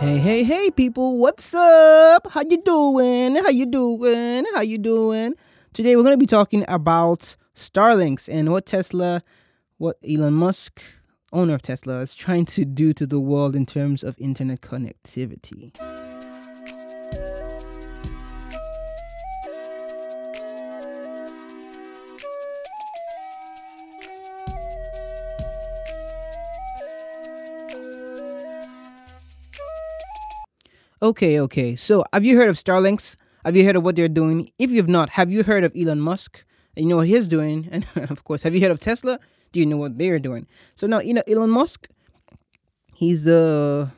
Hey, 0.00 0.18
hey, 0.18 0.44
hey, 0.44 0.70
people! 0.70 1.16
What's 1.18 1.54
up? 1.54 2.30
How 2.30 2.42
you 2.48 2.60
doing? 2.62 3.36
How 3.36 3.48
you 3.48 3.64
doing? 3.66 4.44
How 4.54 4.60
you 4.60 4.76
doing? 4.76 5.34
Today 5.72 5.96
we're 5.96 6.02
going 6.02 6.14
to 6.14 6.18
be 6.18 6.26
talking 6.26 6.64
about 6.68 7.36
Starlinks 7.54 8.28
and 8.28 8.50
what 8.52 8.66
Tesla, 8.66 9.22
what 9.78 9.96
Elon 10.06 10.34
Musk, 10.34 10.82
owner 11.32 11.54
of 11.54 11.62
Tesla, 11.62 12.00
is 12.00 12.14
trying 12.14 12.44
to 12.46 12.64
do 12.64 12.92
to 12.92 13.06
the 13.06 13.20
world 13.20 13.56
in 13.56 13.66
terms 13.66 14.02
of 14.02 14.16
internet 14.18 14.60
connectivity. 14.60 15.72
Okay, 31.04 31.38
okay. 31.38 31.76
So, 31.76 32.02
have 32.14 32.24
you 32.24 32.38
heard 32.38 32.48
of 32.48 32.56
Starlinks? 32.56 33.16
Have 33.44 33.54
you 33.54 33.66
heard 33.66 33.76
of 33.76 33.82
what 33.82 33.94
they're 33.94 34.08
doing? 34.08 34.50
If 34.58 34.70
you've 34.70 34.88
not, 34.88 35.10
have 35.10 35.30
you 35.30 35.42
heard 35.42 35.62
of 35.62 35.70
Elon 35.76 36.00
Musk? 36.00 36.42
You 36.76 36.86
know 36.86 36.96
what 36.96 37.08
he's 37.08 37.28
doing? 37.28 37.68
And 37.94 38.10
of 38.10 38.24
course, 38.24 38.42
have 38.42 38.54
you 38.54 38.62
heard 38.62 38.70
of 38.70 38.80
Tesla? 38.80 39.20
Do 39.52 39.60
you 39.60 39.66
know 39.66 39.76
what 39.76 39.98
they're 39.98 40.18
doing? 40.18 40.46
So 40.76 40.86
now, 40.86 41.00
you 41.00 41.12
know, 41.12 41.22
Elon 41.28 41.50
Musk, 41.50 41.88
he's 42.94 43.24
the 43.24 43.90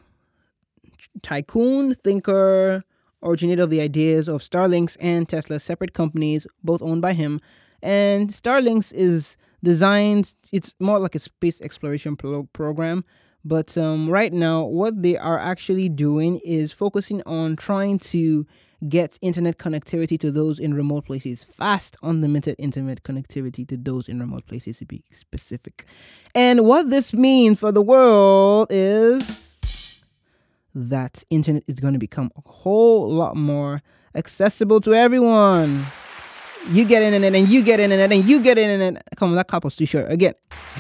tycoon, 1.22 1.94
thinker, 1.94 2.82
originator 3.22 3.62
of 3.62 3.70
the 3.70 3.80
ideas 3.80 4.26
of 4.26 4.40
Starlinks 4.40 4.96
and 4.98 5.28
Tesla, 5.28 5.60
separate 5.60 5.94
companies, 5.94 6.44
both 6.64 6.82
owned 6.82 7.02
by 7.02 7.12
him. 7.12 7.40
And 7.84 8.30
Starlinks 8.30 8.92
is 8.92 9.36
designed, 9.62 10.34
it's 10.52 10.74
more 10.80 10.98
like 10.98 11.14
a 11.14 11.20
space 11.20 11.60
exploration 11.60 12.16
pro- 12.16 12.48
program 12.52 13.04
but 13.46 13.78
um, 13.78 14.10
right 14.10 14.32
now, 14.32 14.64
what 14.64 15.02
they 15.02 15.16
are 15.16 15.38
actually 15.38 15.88
doing 15.88 16.40
is 16.44 16.72
focusing 16.72 17.22
on 17.26 17.54
trying 17.54 18.00
to 18.00 18.44
get 18.88 19.18
internet 19.22 19.56
connectivity 19.56 20.18
to 20.18 20.32
those 20.32 20.58
in 20.58 20.74
remote 20.74 21.06
places, 21.06 21.44
fast, 21.44 21.96
unlimited 22.02 22.56
internet 22.58 23.04
connectivity 23.04 23.66
to 23.68 23.76
those 23.76 24.08
in 24.08 24.18
remote 24.18 24.48
places, 24.48 24.78
to 24.78 24.84
be 24.84 25.04
specific. 25.12 25.86
And 26.34 26.64
what 26.64 26.90
this 26.90 27.14
means 27.14 27.60
for 27.60 27.70
the 27.70 27.82
world 27.82 28.66
is 28.70 30.02
that 30.74 31.22
internet 31.30 31.62
is 31.68 31.78
going 31.78 31.94
to 31.94 32.00
become 32.00 32.32
a 32.36 32.50
whole 32.50 33.08
lot 33.08 33.36
more 33.36 33.80
accessible 34.16 34.80
to 34.80 34.92
everyone 34.92 35.86
you 36.70 36.84
get 36.84 37.02
in 37.02 37.22
it 37.22 37.34
and 37.34 37.48
you 37.48 37.62
get 37.62 37.80
in 37.80 37.92
it 37.92 38.00
and 38.00 38.24
you 38.24 38.40
get 38.40 38.58
in 38.58 38.80
it. 38.80 39.02
Come 39.16 39.30
on, 39.30 39.36
that 39.36 39.48
couple's 39.48 39.76
too 39.76 39.86
short. 39.86 40.10
Again. 40.10 40.34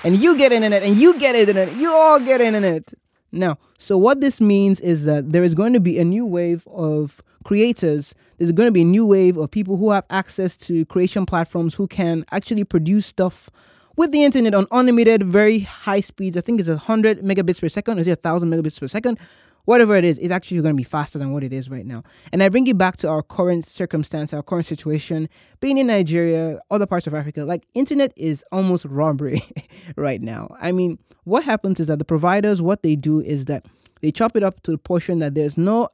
And 0.04 0.16
you 0.16 0.36
get 0.36 0.52
in 0.52 0.62
it 0.62 0.82
and 0.82 0.94
you 0.96 1.18
get 1.18 1.34
in 1.34 1.56
it. 1.56 1.72
You 1.74 1.90
all 1.90 2.20
get 2.20 2.40
in 2.40 2.54
it. 2.64 2.92
Now, 3.32 3.58
so 3.78 3.98
what 3.98 4.20
this 4.20 4.40
means 4.40 4.80
is 4.80 5.04
that 5.04 5.32
there 5.32 5.44
is 5.44 5.54
going 5.54 5.72
to 5.72 5.80
be 5.80 5.98
a 5.98 6.04
new 6.04 6.24
wave 6.24 6.66
of 6.68 7.22
creators. 7.44 8.14
There's 8.38 8.52
going 8.52 8.68
to 8.68 8.72
be 8.72 8.82
a 8.82 8.86
new 8.86 9.06
wave 9.06 9.36
of 9.36 9.50
people 9.50 9.76
who 9.76 9.90
have 9.90 10.04
access 10.10 10.56
to 10.58 10.84
creation 10.86 11.26
platforms 11.26 11.74
who 11.74 11.86
can 11.86 12.24
actually 12.32 12.64
produce 12.64 13.06
stuff 13.06 13.50
with 13.96 14.12
the 14.12 14.24
internet 14.24 14.54
on 14.54 14.66
unlimited, 14.70 15.24
very 15.24 15.60
high 15.60 16.00
speeds. 16.00 16.36
I 16.36 16.40
think 16.42 16.60
it's 16.60 16.68
100 16.68 17.20
megabits 17.22 17.60
per 17.60 17.68
second. 17.68 17.98
Is 17.98 18.06
it 18.06 18.22
1,000 18.22 18.50
megabits 18.50 18.78
per 18.78 18.88
second? 18.88 19.18
Whatever 19.66 19.94
it 19.94 20.04
is, 20.04 20.18
it's 20.18 20.32
actually 20.32 20.60
going 20.62 20.74
to 20.74 20.76
be 20.76 20.82
faster 20.82 21.18
than 21.18 21.32
what 21.32 21.44
it 21.44 21.52
is 21.52 21.68
right 21.68 21.84
now. 21.84 22.02
And 22.32 22.42
I 22.42 22.48
bring 22.48 22.66
it 22.66 22.78
back 22.78 22.96
to 22.98 23.08
our 23.08 23.22
current 23.22 23.66
circumstance, 23.66 24.32
our 24.32 24.42
current 24.42 24.64
situation, 24.66 25.28
being 25.60 25.76
in 25.76 25.88
Nigeria, 25.88 26.58
other 26.70 26.86
parts 26.86 27.06
of 27.06 27.14
Africa, 27.14 27.44
like 27.44 27.66
internet 27.74 28.12
is 28.16 28.44
almost 28.50 28.86
robbery 28.86 29.42
right 29.96 30.22
now. 30.22 30.56
I 30.60 30.72
mean, 30.72 30.98
what 31.24 31.44
happens 31.44 31.78
is 31.78 31.88
that 31.88 31.98
the 31.98 32.04
providers, 32.04 32.62
what 32.62 32.82
they 32.82 32.96
do 32.96 33.20
is 33.20 33.44
that 33.44 33.66
they 34.00 34.10
chop 34.10 34.36
it 34.36 34.42
up 34.42 34.62
to 34.62 34.70
the 34.70 34.78
portion 34.78 35.18
that 35.18 35.34
there's 35.34 35.58
no 35.58 35.88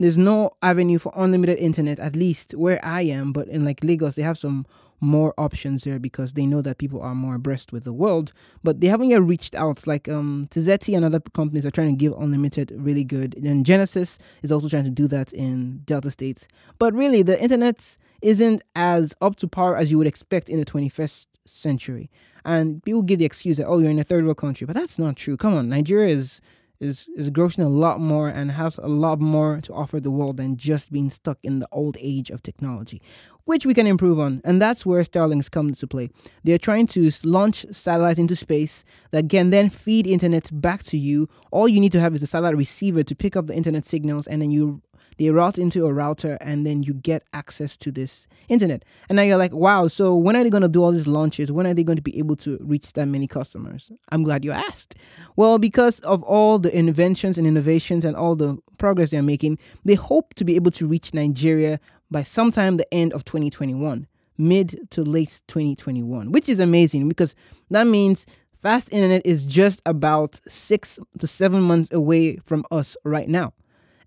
there's 0.00 0.18
no 0.18 0.50
avenue 0.60 0.98
for 0.98 1.12
unlimited 1.14 1.56
internet 1.58 2.00
at 2.00 2.16
least 2.16 2.52
where 2.54 2.84
i 2.84 3.00
am 3.00 3.32
but 3.32 3.46
in 3.46 3.64
like 3.64 3.78
lagos 3.84 4.16
they 4.16 4.22
have 4.22 4.36
some 4.36 4.66
more 5.04 5.34
options 5.38 5.84
there 5.84 5.98
because 5.98 6.32
they 6.32 6.46
know 6.46 6.62
that 6.62 6.78
people 6.78 7.00
are 7.00 7.14
more 7.14 7.36
abreast 7.36 7.72
with 7.72 7.84
the 7.84 7.92
world. 7.92 8.32
But 8.62 8.80
they 8.80 8.88
haven't 8.88 9.10
yet 9.10 9.22
reached 9.22 9.54
out. 9.54 9.86
Like 9.86 10.08
um, 10.08 10.48
Tizeti 10.50 10.96
and 10.96 11.04
other 11.04 11.20
companies 11.20 11.66
are 11.66 11.70
trying 11.70 11.90
to 11.90 11.96
give 11.96 12.12
unlimited 12.14 12.72
really 12.74 13.04
good. 13.04 13.34
And 13.34 13.64
Genesis 13.66 14.18
is 14.42 14.50
also 14.50 14.68
trying 14.68 14.84
to 14.84 14.90
do 14.90 15.06
that 15.08 15.32
in 15.32 15.82
Delta 15.84 16.10
states. 16.10 16.48
But 16.78 16.94
really, 16.94 17.22
the 17.22 17.40
internet 17.40 17.96
isn't 18.22 18.62
as 18.74 19.14
up 19.20 19.36
to 19.36 19.46
par 19.46 19.76
as 19.76 19.90
you 19.90 19.98
would 19.98 20.06
expect 20.06 20.48
in 20.48 20.58
the 20.58 20.64
21st 20.64 21.26
century. 21.44 22.10
And 22.44 22.82
people 22.82 23.02
give 23.02 23.18
the 23.18 23.24
excuse 23.24 23.58
that, 23.58 23.66
oh, 23.66 23.78
you're 23.78 23.90
in 23.90 23.98
a 23.98 24.04
third 24.04 24.24
world 24.24 24.38
country. 24.38 24.66
But 24.66 24.76
that's 24.76 24.98
not 24.98 25.16
true. 25.16 25.36
Come 25.36 25.54
on, 25.54 25.68
Nigeria 25.68 26.08
is 26.08 26.40
is 26.80 27.08
is 27.16 27.30
grossing 27.30 27.64
a 27.64 27.68
lot 27.68 28.00
more 28.00 28.28
and 28.28 28.50
has 28.52 28.78
a 28.78 28.88
lot 28.88 29.20
more 29.20 29.60
to 29.62 29.72
offer 29.72 30.00
the 30.00 30.10
world 30.10 30.36
than 30.36 30.56
just 30.56 30.92
being 30.92 31.10
stuck 31.10 31.38
in 31.42 31.60
the 31.60 31.68
old 31.70 31.96
age 32.00 32.30
of 32.30 32.42
technology, 32.42 33.00
which 33.44 33.64
we 33.64 33.74
can 33.74 33.86
improve 33.86 34.18
on. 34.18 34.40
And 34.44 34.60
that's 34.60 34.84
where 34.84 35.02
Starlinks 35.02 35.50
come 35.50 35.68
into 35.68 35.86
play. 35.86 36.10
They're 36.42 36.58
trying 36.58 36.86
to 36.88 37.10
launch 37.24 37.64
satellites 37.70 38.18
into 38.18 38.36
space 38.36 38.84
that 39.12 39.28
can 39.28 39.50
then 39.50 39.70
feed 39.70 40.06
internet 40.06 40.48
back 40.52 40.82
to 40.84 40.96
you. 40.96 41.28
All 41.50 41.68
you 41.68 41.80
need 41.80 41.92
to 41.92 42.00
have 42.00 42.14
is 42.14 42.22
a 42.22 42.26
satellite 42.26 42.56
receiver 42.56 43.02
to 43.02 43.14
pick 43.14 43.36
up 43.36 43.46
the 43.46 43.54
internet 43.54 43.86
signals, 43.86 44.26
and 44.26 44.42
then 44.42 44.50
you 44.50 44.82
they 45.18 45.30
route 45.30 45.58
into 45.58 45.86
a 45.86 45.92
router 45.92 46.36
and 46.40 46.66
then 46.66 46.82
you 46.82 46.94
get 46.94 47.22
access 47.32 47.76
to 47.78 47.92
this 47.92 48.26
internet. 48.48 48.84
And 49.08 49.16
now 49.16 49.22
you're 49.22 49.38
like, 49.38 49.54
wow, 49.54 49.88
so 49.88 50.16
when 50.16 50.36
are 50.36 50.44
they 50.44 50.50
going 50.50 50.62
to 50.62 50.68
do 50.68 50.82
all 50.82 50.92
these 50.92 51.06
launches? 51.06 51.52
When 51.52 51.66
are 51.66 51.74
they 51.74 51.84
going 51.84 51.96
to 51.96 52.02
be 52.02 52.18
able 52.18 52.36
to 52.36 52.58
reach 52.60 52.92
that 52.94 53.06
many 53.06 53.26
customers? 53.26 53.90
I'm 54.10 54.22
glad 54.22 54.44
you 54.44 54.52
asked. 54.52 54.94
Well, 55.36 55.58
because 55.58 56.00
of 56.00 56.22
all 56.22 56.58
the 56.58 56.76
inventions 56.76 57.38
and 57.38 57.46
innovations 57.46 58.04
and 58.04 58.16
all 58.16 58.36
the 58.36 58.58
progress 58.78 59.10
they're 59.10 59.22
making, 59.22 59.58
they 59.84 59.94
hope 59.94 60.34
to 60.34 60.44
be 60.44 60.56
able 60.56 60.70
to 60.72 60.86
reach 60.86 61.14
Nigeria 61.14 61.80
by 62.10 62.22
sometime 62.22 62.76
the 62.76 62.94
end 62.94 63.12
of 63.12 63.24
2021, 63.24 64.06
mid 64.38 64.90
to 64.90 65.02
late 65.02 65.42
2021, 65.48 66.32
which 66.32 66.48
is 66.48 66.60
amazing 66.60 67.08
because 67.08 67.34
that 67.70 67.86
means 67.86 68.26
fast 68.64 68.92
internet 68.92 69.22
is 69.24 69.44
just 69.44 69.82
about 69.84 70.40
six 70.46 70.98
to 71.18 71.26
seven 71.26 71.60
months 71.60 71.92
away 71.92 72.36
from 72.36 72.64
us 72.70 72.96
right 73.04 73.28
now. 73.28 73.52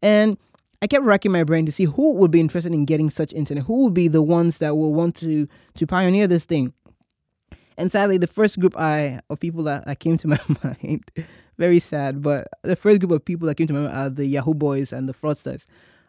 And 0.01 0.37
I 0.81 0.87
kept 0.87 1.03
racking 1.03 1.31
my 1.31 1.43
brain 1.43 1.65
to 1.65 1.71
see 1.71 1.85
who 1.85 2.13
would 2.13 2.31
be 2.31 2.39
interested 2.39 2.73
in 2.73 2.85
getting 2.85 3.09
such 3.09 3.33
internet. 3.33 3.63
Who 3.65 3.85
would 3.85 3.93
be 3.93 4.07
the 4.07 4.21
ones 4.21 4.59
that 4.59 4.75
will 4.75 4.93
want 4.93 5.15
to 5.17 5.47
to 5.75 5.87
pioneer 5.87 6.27
this 6.27 6.45
thing? 6.45 6.73
And 7.77 7.91
sadly, 7.91 8.17
the 8.17 8.27
first 8.27 8.59
group 8.59 8.77
I 8.77 9.19
of 9.29 9.39
people 9.39 9.63
that, 9.63 9.85
that 9.85 9.99
came 9.99 10.17
to 10.17 10.27
my 10.27 10.39
mind, 10.63 11.09
very 11.57 11.79
sad, 11.79 12.21
but 12.21 12.47
the 12.63 12.75
first 12.75 12.99
group 12.99 13.11
of 13.11 13.23
people 13.23 13.47
that 13.47 13.55
came 13.55 13.67
to 13.67 13.73
my 13.73 13.81
mind 13.81 13.93
are 13.93 14.09
the 14.09 14.25
Yahoo 14.25 14.53
boys 14.53 14.93
and 14.93 15.07
the 15.07 15.13
fraudsters. 15.13 15.65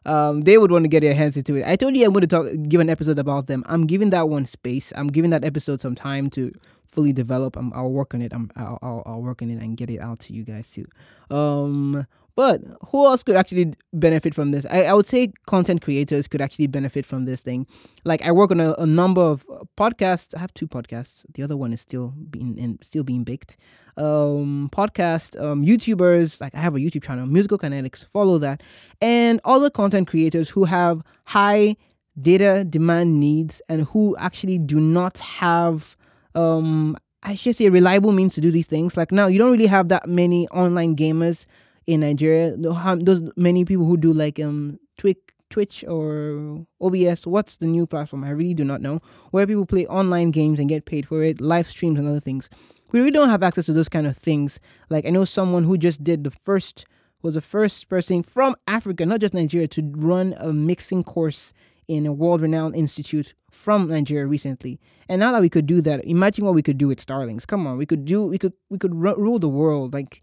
Um, 0.07 0.43
they 0.43 0.57
would 0.57 0.71
want 0.71 0.85
to 0.85 0.89
get 0.89 1.01
their 1.01 1.15
hands 1.15 1.37
into 1.37 1.57
it. 1.57 1.67
I 1.67 1.77
told 1.77 1.95
you 1.97 2.07
I'm 2.07 2.13
going 2.13 2.23
to 2.23 2.27
talk, 2.27 2.47
give 2.69 2.81
an 2.81 2.89
episode 2.89 3.19
about 3.19 3.47
them. 3.47 3.63
I'm 3.67 3.87
giving 3.87 4.11
that 4.11 4.29
one 4.29 4.47
space. 4.47 4.93
I'm 4.97 5.09
giving 5.09 5.31
that 5.31 5.45
episode 5.45 5.83
some 5.83 5.95
time 5.95 6.31
to 6.31 6.53
fully 6.91 7.13
develop. 7.13 7.57
I'm, 7.57 7.73
I'll 7.75 7.91
work 7.91 8.15
on 8.15 8.23
it. 8.23 8.33
I'm, 8.33 8.51
I'll, 8.57 8.79
I'll, 8.81 9.03
I'll 9.05 9.21
work 9.21 9.43
on 9.43 9.51
it 9.51 9.61
and 9.61 9.77
get 9.77 9.91
it 9.91 10.01
out 10.01 10.21
to 10.21 10.33
you 10.33 10.45
guys 10.45 10.71
too. 10.71 10.87
Um, 11.35 12.07
but 12.39 12.63
who 12.93 13.05
else 13.05 13.25
could 13.25 13.35
actually 13.35 13.73
benefit 13.93 14.33
from 14.33 14.53
this? 14.53 14.65
I, 14.71 14.85
I 14.85 14.95
would 14.95 15.09
say 15.09 15.33
content 15.49 15.83
creators 15.83 16.29
could 16.29 16.41
actually 16.41 16.69
benefit 16.69 17.05
from 17.05 17.25
this 17.25 17.41
thing. 17.41 17.67
Like 18.05 18.23
I 18.23 18.31
work 18.31 18.53
on 18.53 18.61
a, 18.61 18.75
a 18.75 18.87
number 18.87 19.21
of 19.21 19.45
podcasts. 19.77 20.37
I 20.37 20.39
have 20.39 20.55
two 20.55 20.69
podcasts. 20.69 21.27
The 21.35 21.43
other 21.43 21.57
one 21.57 21.73
is 21.73 21.81
still 21.81 22.15
being 22.31 22.57
in, 22.57 22.79
still 22.81 23.03
being 23.03 23.25
baked. 23.25 23.57
Um, 23.97 24.71
podcast, 24.71 25.37
um, 25.43 25.65
YouTubers. 25.65 26.41
Like 26.41 26.55
I 26.55 26.61
have 26.61 26.77
a 26.77 26.79
YouTube 26.79 27.03
channel, 27.03 27.27
Musical 27.27 27.59
Kinetics. 27.59 28.07
Follow 28.07 28.39
that, 28.39 28.63
and 29.01 29.41
other 29.45 29.69
content 29.69 30.07
creators 30.07 30.49
who 30.51 30.63
have 30.63 31.03
high 31.25 31.75
data 32.23 32.65
demand 32.65 33.19
needs 33.19 33.61
and 33.69 33.83
who 33.87 34.17
actually 34.21 34.59
do 34.59 34.79
not 34.79 35.19
have 35.19 35.97
um 36.37 36.97
I 37.25 37.35
should 37.35 37.57
say 37.57 37.69
reliable 37.69 38.13
means 38.13 38.35
to 38.35 38.41
do 38.41 38.53
these 38.53 38.69
things. 38.69 38.97
Like 38.97 39.11
now, 39.11 39.27
you 39.27 39.39
don't 39.39 39.51
really 39.51 39.67
have 39.67 39.89
that 39.89 40.09
many 40.09 40.47
online 40.51 40.95
gamers 40.95 41.47
in 41.89 42.01
Nigeria. 42.01 42.55
Those 42.55 43.23
many 43.35 43.65
people 43.65 43.87
who 43.87 43.97
do 43.97 44.13
like 44.13 44.39
um 44.39 44.79
Twitch, 44.99 45.19
Twitch 45.49 45.85
or 45.89 46.67
OBS. 46.83 47.27
What's 47.27 47.57
the 47.57 47.67
new 47.67 47.87
platform? 47.87 48.25
I 48.25 48.31
really 48.31 48.55
do 48.55 48.63
not 48.63 48.83
know. 48.83 49.01
Where 49.31 49.47
people 49.47 49.65
play 49.65 49.87
online 49.87 50.31
games 50.31 50.61
and 50.61 50.69
get 50.69 50.85
paid 50.85 51.09
for 51.09 51.23
it, 51.23 51.41
live 51.41 51.67
streams 51.67 51.99
and 51.99 52.07
other 52.07 52.21
things. 52.21 52.51
We 52.93 53.01
really 53.01 53.11
don't 53.11 53.31
have 53.31 53.43
access 53.43 53.67
to 53.67 53.73
those 53.73 53.89
kind 53.89 54.07
of 54.07 54.17
things. 54.17 54.61
Like 54.91 55.07
I 55.07 55.11
know 55.11 55.25
someone 55.25 55.65
who 55.65 55.79
just 55.79 56.05
did 56.05 56.25
the 56.25 56.31
first 56.31 56.85
was 57.23 57.35
the 57.35 57.41
first 57.41 57.89
person 57.89 58.23
from 58.23 58.55
Africa, 58.69 59.05
not 59.05 59.21
just 59.21 59.35
Nigeria, 59.35 59.67
to 59.69 59.91
run 59.97 60.35
a 60.39 60.53
mixing 60.53 61.03
course 61.03 61.53
in 61.89 62.07
a 62.07 62.13
world-renowned 62.13 62.77
institute 62.77 63.35
from 63.51 63.89
Nigeria 63.89 64.27
recently. 64.27 64.79
And 65.09 65.19
now 65.21 65.33
that 65.33 65.41
we 65.41 65.49
could 65.49 65.67
do 65.67 65.81
that, 65.81 66.05
imagine 66.05 66.45
what 66.45 66.55
we 66.55 66.63
could 66.63 66.79
do 66.79 66.87
with 66.87 67.05
Starlinks. 67.05 67.47
Come 67.47 67.67
on, 67.67 67.79
we 67.79 67.87
could 67.87 68.05
do 68.05 68.25
we 68.27 68.37
could 68.37 68.53
we 68.69 68.77
could 68.79 68.95
rule 68.95 69.39
the 69.39 69.49
world 69.49 69.95
like 69.95 70.23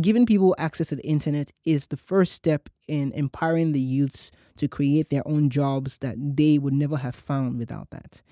giving 0.00 0.26
people 0.26 0.54
access 0.58 0.88
to 0.88 0.96
the 0.96 1.06
internet 1.06 1.52
is 1.64 1.86
the 1.86 1.96
first 1.96 2.32
step 2.32 2.68
in 2.88 3.12
empowering 3.12 3.72
the 3.72 3.80
youths 3.80 4.30
to 4.56 4.68
create 4.68 5.10
their 5.10 5.26
own 5.26 5.50
jobs 5.50 5.98
that 5.98 6.16
they 6.18 6.58
would 6.58 6.72
never 6.72 6.96
have 6.96 7.14
found 7.14 7.58
without 7.58 7.90
that. 7.90 8.22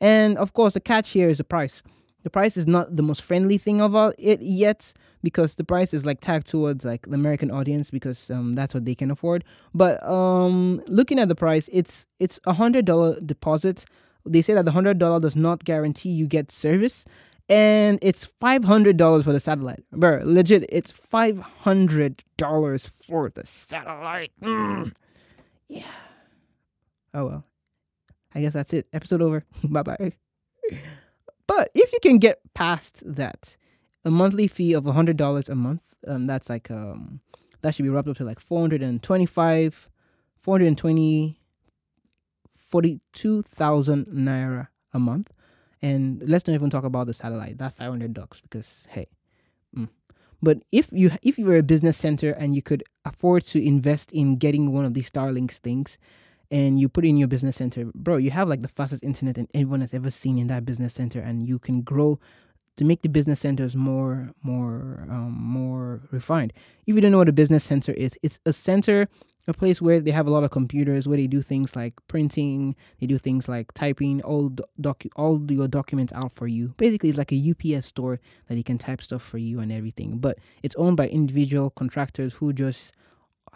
And 0.00 0.36
of 0.38 0.52
course, 0.52 0.74
the 0.74 0.80
catch 0.80 1.10
here 1.10 1.28
is 1.28 1.38
the 1.38 1.44
price. 1.44 1.82
the 2.24 2.30
price 2.30 2.56
is 2.56 2.66
not 2.66 2.96
the 2.96 3.02
most 3.02 3.22
friendly 3.22 3.58
thing 3.58 3.80
of 3.80 3.94
all 3.94 4.12
it 4.18 4.40
yet 4.40 4.92
because 5.22 5.54
the 5.54 5.64
price 5.64 5.94
is 5.94 6.04
like 6.04 6.20
tagged 6.20 6.46
towards 6.46 6.84
like 6.84 7.02
the 7.06 7.14
American 7.14 7.50
audience 7.50 7.90
because 7.90 8.30
um, 8.30 8.54
that's 8.54 8.74
what 8.74 8.86
they 8.86 8.94
can 8.94 9.10
afford. 9.10 9.44
But 9.74 10.02
um, 10.02 10.82
looking 10.88 11.18
at 11.18 11.28
the 11.28 11.34
price, 11.34 11.68
it's 11.72 12.06
it's 12.18 12.40
a 12.46 12.54
hundred 12.54 12.86
dollar 12.86 13.20
deposit. 13.20 13.84
They 14.26 14.40
say 14.40 14.54
that 14.54 14.64
the 14.64 14.72
hundred 14.72 14.98
dollar 14.98 15.20
does 15.20 15.36
not 15.36 15.64
guarantee 15.64 16.08
you 16.08 16.26
get 16.26 16.50
service, 16.50 17.04
and 17.48 17.98
it's 18.02 18.24
five 18.24 18.64
hundred 18.64 18.96
dollars 18.96 19.24
for 19.24 19.32
the 19.32 19.40
satellite. 19.40 19.84
Bro, 19.92 20.22
legit, 20.24 20.64
it's 20.68 20.90
five 20.90 21.38
hundred 21.38 22.22
dollars 22.36 22.86
for 22.86 23.30
the 23.30 23.44
satellite. 23.46 24.32
Mm. 24.42 24.92
Yeah. 25.68 25.82
Oh 27.12 27.26
well. 27.26 27.44
I 28.34 28.40
guess 28.40 28.52
that's 28.52 28.72
it. 28.72 28.86
Episode 28.92 29.22
over. 29.22 29.44
bye 29.64 29.82
bye. 29.82 30.12
But 31.46 31.70
if 31.74 31.92
you 31.92 31.98
can 32.02 32.18
get 32.18 32.40
past 32.54 33.02
that, 33.06 33.56
a 34.04 34.10
monthly 34.10 34.48
fee 34.48 34.72
of 34.72 34.86
hundred 34.86 35.16
dollars 35.16 35.48
a 35.48 35.54
month, 35.54 35.82
um, 36.06 36.26
that's 36.26 36.48
like 36.48 36.70
um, 36.70 37.20
that 37.62 37.74
should 37.74 37.84
be 37.84 37.88
wrapped 37.88 38.08
up 38.08 38.16
to 38.18 38.24
like 38.24 38.40
425, 38.40 39.88
420, 40.38 41.38
42,000 42.68 44.06
naira 44.06 44.68
a 44.92 44.98
month. 44.98 45.30
And 45.82 46.22
let's 46.26 46.46
not 46.46 46.54
even 46.54 46.70
talk 46.70 46.84
about 46.84 47.06
the 47.06 47.14
satellite. 47.14 47.58
That's 47.58 47.76
500 47.76 48.14
bucks 48.14 48.40
because 48.40 48.86
hey. 48.90 49.08
Mm. 49.76 49.88
But 50.42 50.62
if 50.72 50.88
you 50.92 51.10
if 51.22 51.38
you 51.38 51.46
were 51.46 51.56
a 51.56 51.62
business 51.62 51.96
center 51.96 52.30
and 52.30 52.54
you 52.54 52.62
could 52.62 52.84
afford 53.04 53.44
to 53.46 53.64
invest 53.64 54.12
in 54.12 54.36
getting 54.36 54.72
one 54.72 54.84
of 54.84 54.94
these 54.94 55.10
Starlinks 55.10 55.58
things, 55.58 55.98
and 56.50 56.78
you 56.78 56.88
put 56.88 57.04
it 57.04 57.08
in 57.08 57.16
your 57.16 57.28
business 57.28 57.56
center, 57.56 57.90
bro, 57.94 58.16
you 58.16 58.30
have 58.30 58.48
like 58.48 58.62
the 58.62 58.68
fastest 58.68 59.02
internet 59.02 59.34
that 59.36 59.48
everyone 59.54 59.80
has 59.80 59.94
ever 59.94 60.10
seen 60.10 60.38
in 60.38 60.46
that 60.48 60.64
business 60.64 60.94
center, 60.94 61.20
and 61.20 61.46
you 61.46 61.58
can 61.58 61.82
grow 61.82 62.18
to 62.76 62.84
make 62.84 63.02
the 63.02 63.08
business 63.08 63.40
centers 63.40 63.74
more 63.76 64.30
more 64.42 65.06
um, 65.08 65.34
more 65.38 66.02
refined. 66.10 66.52
If 66.86 66.94
you 66.94 67.00
don't 67.00 67.12
know 67.12 67.18
what 67.18 67.28
a 67.28 67.32
business 67.32 67.64
center 67.64 67.92
is, 67.92 68.18
it's 68.22 68.40
a 68.44 68.52
center, 68.52 69.08
a 69.46 69.52
place 69.52 69.82
where 69.82 70.00
they 70.00 70.10
have 70.10 70.26
a 70.26 70.30
lot 70.30 70.44
of 70.44 70.50
computers, 70.50 71.06
where 71.06 71.18
they 71.18 71.26
do 71.26 71.42
things 71.42 71.76
like 71.76 71.94
printing, 72.08 72.74
they 73.00 73.06
do 73.06 73.18
things 73.18 73.48
like 73.48 73.72
typing 73.72 74.22
all 74.22 74.50
doc 74.80 75.04
all 75.16 75.44
your 75.50 75.68
documents 75.68 76.12
out 76.12 76.32
for 76.32 76.46
you. 76.46 76.74
Basically, 76.76 77.10
it's 77.10 77.18
like 77.18 77.32
a 77.32 77.52
UPS 77.76 77.86
store 77.86 78.20
that 78.48 78.56
you 78.56 78.64
can 78.64 78.78
type 78.78 79.02
stuff 79.02 79.22
for 79.22 79.38
you 79.38 79.60
and 79.60 79.70
everything. 79.70 80.18
But 80.18 80.38
it's 80.62 80.74
owned 80.76 80.96
by 80.96 81.08
individual 81.08 81.70
contractors 81.70 82.34
who 82.34 82.52
just 82.52 82.92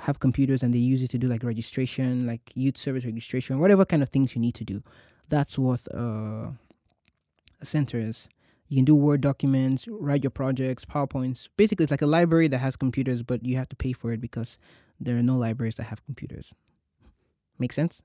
have 0.00 0.20
computers 0.20 0.62
and 0.62 0.72
they 0.72 0.78
use 0.78 1.02
it 1.02 1.10
to 1.10 1.18
do 1.18 1.26
like 1.26 1.42
registration, 1.42 2.26
like 2.26 2.52
youth 2.54 2.76
service 2.76 3.04
registration, 3.04 3.58
whatever 3.58 3.84
kind 3.84 4.02
of 4.02 4.10
things 4.10 4.34
you 4.34 4.40
need 4.40 4.54
to 4.54 4.64
do. 4.64 4.82
That's 5.28 5.58
what 5.58 5.86
uh, 5.92 6.50
a 7.60 7.64
center 7.64 7.98
is. 7.98 8.28
You 8.68 8.76
can 8.76 8.84
do 8.84 8.94
Word 8.94 9.22
documents, 9.22 9.86
write 9.88 10.22
your 10.22 10.30
projects, 10.30 10.84
PowerPoints. 10.84 11.48
Basically, 11.56 11.84
it's 11.84 11.90
like 11.90 12.02
a 12.02 12.06
library 12.06 12.48
that 12.48 12.58
has 12.58 12.76
computers, 12.76 13.22
but 13.22 13.44
you 13.44 13.56
have 13.56 13.70
to 13.70 13.76
pay 13.76 13.92
for 13.92 14.12
it 14.12 14.20
because 14.20 14.58
there 15.00 15.16
are 15.16 15.22
no 15.22 15.36
libraries 15.36 15.76
that 15.76 15.84
have 15.84 16.04
computers. 16.04 16.52
Make 17.58 17.72
sense? 17.72 18.02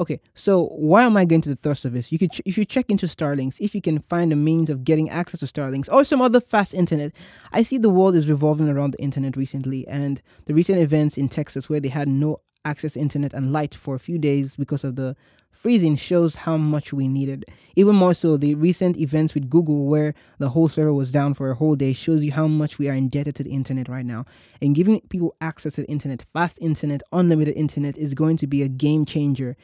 Okay, 0.00 0.20
so 0.34 0.66
why 0.68 1.04
am 1.04 1.16
I 1.16 1.24
going 1.24 1.42
to 1.42 1.48
the 1.50 1.56
thrust 1.56 1.84
of 1.84 1.92
this? 1.92 2.10
You 2.10 2.18
could 2.18 2.32
ch- 2.32 2.40
you 2.44 2.52
should 2.52 2.68
check 2.68 2.88
into 2.88 3.06
Starlinks 3.06 3.60
if 3.60 3.74
you 3.74 3.82
can 3.82 4.00
find 4.00 4.32
a 4.32 4.36
means 4.36 4.70
of 4.70 4.84
getting 4.84 5.10
access 5.10 5.40
to 5.40 5.46
Starlinks 5.46 5.92
or 5.92 6.02
some 6.02 6.22
other 6.22 6.40
fast 6.40 6.72
internet. 6.72 7.12
I 7.52 7.62
see 7.62 7.78
the 7.78 7.90
world 7.90 8.16
is 8.16 8.28
revolving 8.28 8.68
around 8.68 8.92
the 8.92 9.02
internet 9.02 9.36
recently, 9.36 9.86
and 9.86 10.22
the 10.46 10.54
recent 10.54 10.78
events 10.78 11.18
in 11.18 11.28
Texas 11.28 11.68
where 11.68 11.80
they 11.80 11.88
had 11.88 12.08
no 12.08 12.40
access 12.64 12.94
to 12.94 13.00
internet 13.00 13.34
and 13.34 13.52
light 13.52 13.74
for 13.74 13.94
a 13.94 14.00
few 14.00 14.18
days 14.18 14.56
because 14.56 14.82
of 14.84 14.96
the 14.96 15.14
freezing 15.52 15.94
shows 15.94 16.34
how 16.34 16.56
much 16.56 16.92
we 16.92 17.06
needed. 17.06 17.44
Even 17.76 17.94
more 17.94 18.14
so, 18.14 18.36
the 18.36 18.54
recent 18.56 18.96
events 18.96 19.34
with 19.34 19.48
Google, 19.48 19.86
where 19.86 20.14
the 20.38 20.48
whole 20.48 20.66
server 20.66 20.92
was 20.92 21.12
down 21.12 21.34
for 21.34 21.50
a 21.50 21.54
whole 21.54 21.76
day, 21.76 21.92
shows 21.92 22.24
you 22.24 22.32
how 22.32 22.48
much 22.48 22.78
we 22.78 22.88
are 22.88 22.94
indebted 22.94 23.36
to 23.36 23.44
the 23.44 23.52
internet 23.52 23.88
right 23.88 24.04
now. 24.04 24.24
And 24.60 24.74
giving 24.74 25.00
people 25.02 25.36
access 25.40 25.74
to 25.76 25.82
the 25.82 25.88
internet, 25.88 26.22
fast 26.22 26.58
internet, 26.60 27.02
unlimited 27.12 27.54
internet, 27.54 27.96
is 27.96 28.14
going 28.14 28.38
to 28.38 28.46
be 28.46 28.62
a 28.62 28.68
game 28.68 29.04
changer. 29.04 29.56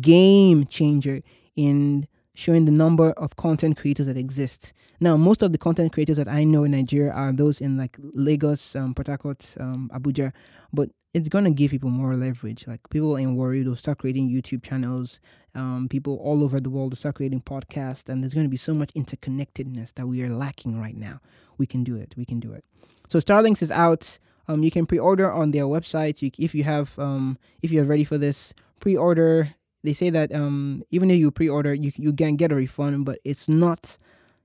Game 0.00 0.66
changer 0.66 1.22
in 1.54 2.08
showing 2.34 2.64
the 2.64 2.72
number 2.72 3.12
of 3.12 3.36
content 3.36 3.76
creators 3.76 4.06
that 4.06 4.18
exist. 4.18 4.72
Now, 5.00 5.16
most 5.16 5.42
of 5.42 5.52
the 5.52 5.58
content 5.58 5.92
creators 5.92 6.16
that 6.16 6.28
I 6.28 6.42
know 6.42 6.64
in 6.64 6.72
Nigeria 6.72 7.12
are 7.12 7.32
those 7.32 7.60
in 7.60 7.76
like 7.76 7.96
Lagos, 8.00 8.74
um, 8.74 8.92
Port 8.94 9.06
Harcourt, 9.06 9.54
um, 9.60 9.88
Abuja, 9.94 10.32
but 10.72 10.90
it's 11.14 11.28
gonna 11.28 11.50
give 11.52 11.70
people 11.70 11.90
more 11.90 12.16
leverage. 12.16 12.66
Like 12.66 12.90
people 12.90 13.16
in 13.16 13.36
Warri, 13.36 13.62
they'll 13.62 13.76
start 13.76 13.98
creating 13.98 14.30
YouTube 14.30 14.62
channels. 14.62 15.20
Um, 15.54 15.86
people 15.88 16.16
all 16.16 16.42
over 16.42 16.58
the 16.60 16.68
world 16.68 16.90
will 16.90 16.96
start 16.96 17.14
creating 17.14 17.42
podcasts, 17.42 18.08
and 18.08 18.22
there's 18.22 18.34
gonna 18.34 18.48
be 18.48 18.56
so 18.56 18.74
much 18.74 18.92
interconnectedness 18.94 19.94
that 19.94 20.06
we 20.08 20.22
are 20.22 20.28
lacking 20.28 20.78
right 20.78 20.96
now. 20.96 21.20
We 21.56 21.66
can 21.66 21.84
do 21.84 21.94
it. 21.96 22.14
We 22.16 22.24
can 22.24 22.40
do 22.40 22.52
it. 22.52 22.64
So 23.08 23.20
Starlinks 23.20 23.62
is 23.62 23.70
out. 23.70 24.18
Um, 24.48 24.62
you 24.62 24.70
can 24.70 24.84
pre-order 24.84 25.32
on 25.32 25.52
their 25.52 25.64
website. 25.64 26.20
You, 26.20 26.30
if 26.36 26.54
you 26.54 26.64
have, 26.64 26.98
um, 26.98 27.38
if 27.62 27.70
you're 27.70 27.84
ready 27.84 28.04
for 28.04 28.18
this, 28.18 28.52
pre-order. 28.80 29.54
They 29.84 29.92
say 29.92 30.10
that 30.10 30.34
um, 30.34 30.82
even 30.90 31.10
if 31.10 31.18
you 31.18 31.30
pre-order, 31.30 31.74
you 31.74 31.92
you 31.96 32.12
can 32.12 32.36
get 32.36 32.50
a 32.50 32.54
refund, 32.56 33.04
but 33.04 33.20
it's 33.24 33.48
not 33.48 33.98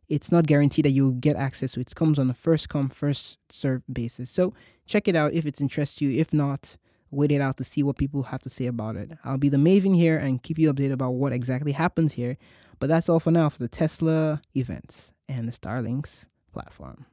it's 0.09 0.31
not 0.31 0.47
guaranteed 0.47 0.85
that 0.85 0.91
you'll 0.91 1.11
get 1.11 1.35
access 1.35 1.73
to 1.73 1.79
it. 1.79 1.93
Comes 1.95 2.19
on 2.19 2.29
a 2.29 2.33
first 2.33 2.67
come, 2.67 2.89
first 2.89 3.37
serve 3.49 3.83
basis. 3.91 4.29
So 4.29 4.53
check 4.85 5.07
it 5.07 5.15
out 5.15 5.33
if 5.33 5.45
it 5.45 5.61
interests 5.61 6.01
you. 6.01 6.11
If 6.11 6.33
not, 6.33 6.77
wait 7.11 7.31
it 7.31 7.41
out 7.41 7.57
to 7.57 7.63
see 7.63 7.83
what 7.83 7.97
people 7.97 8.23
have 8.23 8.41
to 8.41 8.49
say 8.49 8.65
about 8.65 8.95
it. 8.95 9.11
I'll 9.23 9.37
be 9.37 9.49
the 9.49 9.57
Maven 9.57 9.95
here 9.95 10.17
and 10.17 10.41
keep 10.41 10.57
you 10.57 10.73
updated 10.73 10.93
about 10.93 11.11
what 11.11 11.31
exactly 11.31 11.71
happens 11.71 12.13
here. 12.13 12.37
But 12.79 12.87
that's 12.87 13.09
all 13.09 13.19
for 13.19 13.31
now 13.31 13.49
for 13.49 13.59
the 13.59 13.67
Tesla 13.67 14.41
events 14.55 15.11
and 15.27 15.47
the 15.47 15.51
Starlinks 15.51 16.25
platform. 16.51 17.05